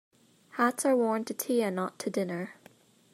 [0.53, 2.55] Hats are worn to tea and not to dinner.